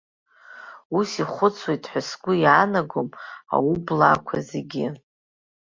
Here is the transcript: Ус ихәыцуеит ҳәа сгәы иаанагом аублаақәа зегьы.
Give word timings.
Ус 0.97 1.09
ихәыцуеит 1.21 1.83
ҳәа 1.91 2.01
сгәы 2.07 2.33
иаанагом 2.43 3.09
аублаақәа 3.55 4.37
зегьы. 4.49 4.87